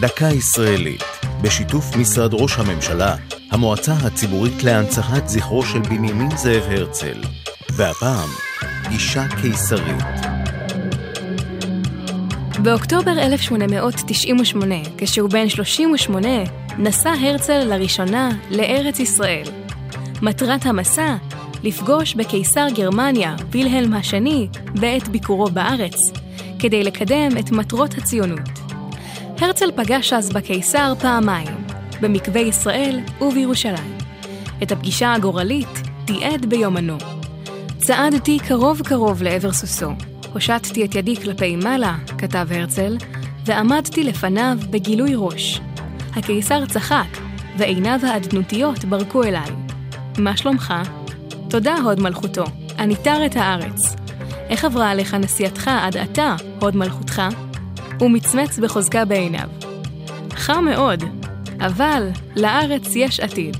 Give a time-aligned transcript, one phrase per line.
[0.00, 1.02] דקה ישראלית,
[1.42, 3.16] בשיתוף משרד ראש הממשלה,
[3.50, 7.20] המועצה הציבורית להנצחת זכרו של בנימין זאב הרצל,
[7.76, 8.28] והפעם,
[8.90, 10.04] אישה קיסרית.
[12.62, 16.28] באוקטובר 1898, כשהוא בן 38,
[16.78, 19.46] נסע הרצל לראשונה לארץ ישראל.
[20.22, 21.16] מטרת המסע
[21.62, 24.48] לפגוש בקיסר גרמניה, וילהלם השני,
[24.80, 25.96] בעת ביקורו בארץ,
[26.58, 28.57] כדי לקדם את מטרות הציונות.
[29.40, 31.56] הרצל פגש אז בקיסר פעמיים,
[32.00, 33.98] במקווה ישראל ובירושלים.
[34.62, 36.96] את הפגישה הגורלית תיעד ביומנו.
[37.78, 39.90] צעדתי קרוב קרוב לעבר סוסו,
[40.32, 42.96] הושטתי את ידי כלפי מעלה, כתב הרצל,
[43.44, 45.60] ועמדתי לפניו בגילוי ראש.
[46.16, 47.18] הקיסר צחק,
[47.58, 49.50] ועיניו האדנותיות ברקו אליי.
[50.18, 50.74] מה שלומך?
[51.50, 52.44] תודה, הוד מלכותו,
[52.78, 53.96] אני תר את הארץ.
[54.48, 57.22] איך עברה עליך נסיעתך עד עתה, הוד מלכותך?
[58.00, 59.48] הוא מצמץ בחוזקה בעיניו.
[60.30, 61.04] חם מאוד,
[61.60, 63.56] אבל לארץ יש עתיד.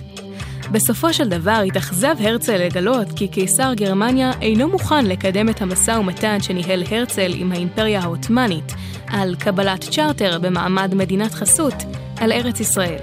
[0.73, 6.41] בסופו של דבר התאכזב הרצל לגלות כי קיסר גרמניה אינו מוכן לקדם את המשא ומתן
[6.41, 8.75] שניהל הרצל עם האימפריה העות'מאנית
[9.07, 11.75] על קבלת צ'רטר במעמד מדינת חסות
[12.17, 13.03] על ארץ ישראל.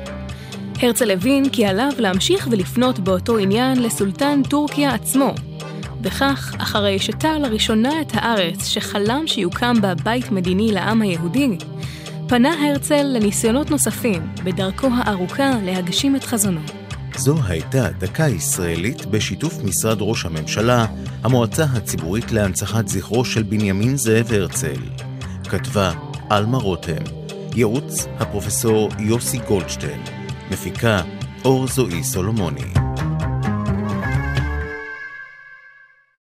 [0.82, 5.34] הרצל הבין כי עליו להמשיך ולפנות באותו עניין לסולטן טורקיה עצמו.
[6.06, 11.58] וכך, אחרי שתר לראשונה את הארץ שחלם שיוקם בה בית מדיני לעם היהודי,
[12.28, 16.62] פנה הרצל לניסיונות נוספים בדרכו הארוכה להגשים את חזונו.
[17.18, 20.86] זו הייתה דקה ישראלית בשיתוף משרד ראש הממשלה,
[21.24, 24.82] המועצה הציבורית להנצחת זכרו של בנימין זאב הרצל.
[25.50, 25.92] כתבה
[26.30, 27.04] עלמה רותם,
[27.56, 30.02] ייעוץ הפרופסור יוסי גולדשטיין,
[30.52, 31.02] מפיקה
[31.46, 32.85] אור זועי סולומוני.